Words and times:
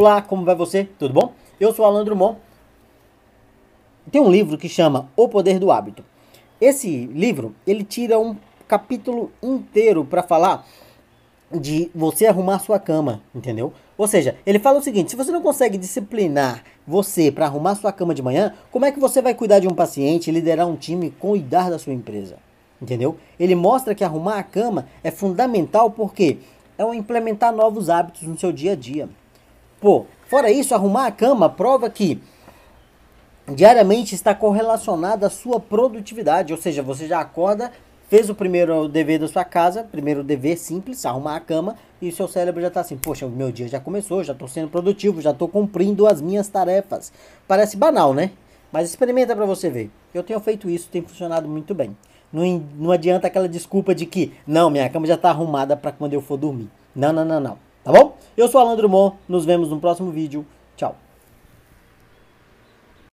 Olá, 0.00 0.22
como 0.22 0.44
vai 0.44 0.54
você? 0.54 0.88
Tudo 0.96 1.12
bom? 1.12 1.32
Eu 1.58 1.74
sou 1.74 1.84
Alan 1.84 2.04
Drummond. 2.04 2.38
Tem 4.12 4.20
um 4.20 4.30
livro 4.30 4.56
que 4.56 4.68
chama 4.68 5.10
O 5.16 5.28
Poder 5.28 5.58
do 5.58 5.72
Hábito. 5.72 6.04
Esse 6.60 7.06
livro, 7.06 7.52
ele 7.66 7.82
tira 7.82 8.16
um 8.16 8.36
capítulo 8.68 9.32
inteiro 9.42 10.04
para 10.04 10.22
falar 10.22 10.64
de 11.50 11.90
você 11.92 12.26
arrumar 12.26 12.60
sua 12.60 12.78
cama, 12.78 13.24
entendeu? 13.34 13.72
Ou 13.96 14.06
seja, 14.06 14.36
ele 14.46 14.60
fala 14.60 14.78
o 14.78 14.82
seguinte: 14.82 15.10
se 15.10 15.16
você 15.16 15.32
não 15.32 15.42
consegue 15.42 15.76
disciplinar 15.76 16.62
você 16.86 17.32
para 17.32 17.46
arrumar 17.46 17.74
sua 17.74 17.90
cama 17.90 18.14
de 18.14 18.22
manhã, 18.22 18.54
como 18.70 18.84
é 18.84 18.92
que 18.92 19.00
você 19.00 19.20
vai 19.20 19.34
cuidar 19.34 19.58
de 19.58 19.66
um 19.66 19.74
paciente, 19.74 20.30
liderar 20.30 20.68
um 20.68 20.76
time, 20.76 21.10
cuidar 21.10 21.70
da 21.70 21.78
sua 21.80 21.92
empresa? 21.92 22.36
Entendeu? 22.80 23.16
Ele 23.36 23.56
mostra 23.56 23.96
que 23.96 24.04
arrumar 24.04 24.38
a 24.38 24.44
cama 24.44 24.86
é 25.02 25.10
fundamental 25.10 25.90
porque 25.90 26.38
é 26.78 26.84
implementar 26.94 27.52
novos 27.52 27.90
hábitos 27.90 28.22
no 28.22 28.38
seu 28.38 28.52
dia 28.52 28.74
a 28.74 28.76
dia. 28.76 29.08
Pô, 29.80 30.06
fora 30.26 30.50
isso, 30.50 30.74
arrumar 30.74 31.06
a 31.06 31.12
cama 31.12 31.48
prova 31.48 31.88
que 31.88 32.20
diariamente 33.46 34.14
está 34.14 34.34
correlacionado 34.34 35.24
à 35.24 35.30
sua 35.30 35.58
produtividade, 35.58 36.52
ou 36.52 36.58
seja, 36.58 36.82
você 36.82 37.06
já 37.06 37.20
acorda 37.20 37.72
fez 38.08 38.30
o 38.30 38.34
primeiro 38.34 38.88
dever 38.88 39.18
da 39.18 39.28
sua 39.28 39.44
casa, 39.44 39.84
primeiro 39.84 40.24
dever 40.24 40.56
simples, 40.56 41.04
arrumar 41.04 41.36
a 41.36 41.40
cama, 41.40 41.76
e 42.00 42.08
o 42.08 42.12
seu 42.12 42.26
cérebro 42.26 42.60
já 42.60 42.68
está 42.68 42.80
assim, 42.80 42.96
poxa, 42.96 43.26
o 43.26 43.30
meu 43.30 43.52
dia 43.52 43.68
já 43.68 43.78
começou, 43.78 44.24
já 44.24 44.32
estou 44.32 44.48
sendo 44.48 44.68
produtivo, 44.68 45.20
já 45.20 45.30
estou 45.30 45.46
cumprindo 45.46 46.06
as 46.06 46.20
minhas 46.20 46.48
tarefas. 46.48 47.12
Parece 47.46 47.76
banal, 47.76 48.14
né? 48.14 48.30
Mas 48.72 48.88
experimenta 48.88 49.36
para 49.36 49.44
você 49.44 49.68
ver. 49.68 49.90
Eu 50.12 50.22
tenho 50.22 50.40
feito 50.40 50.68
isso, 50.70 50.88
tem 50.88 51.02
funcionado 51.02 51.48
muito 51.48 51.74
bem. 51.74 51.96
Não, 52.32 52.62
não 52.76 52.90
adianta 52.90 53.26
aquela 53.26 53.48
desculpa 53.48 53.94
de 53.94 54.06
que, 54.06 54.32
não, 54.46 54.70
minha 54.70 54.88
cama 54.88 55.06
já 55.06 55.14
está 55.14 55.30
arrumada 55.30 55.76
para 55.76 55.92
quando 55.92 56.14
eu 56.14 56.22
for 56.22 56.36
dormir. 56.36 56.70
Não, 56.94 57.12
não, 57.12 57.24
não, 57.24 57.40
não. 57.40 57.67
Tá 57.84 57.92
bom? 57.92 58.16
Eu 58.36 58.48
sou 58.48 58.60
Alan 58.60 58.76
Drummond, 58.76 59.16
nos 59.28 59.44
vemos 59.44 59.68
no 59.70 59.80
próximo 59.80 60.10
vídeo. 60.10 60.44
Tchau. 60.76 60.96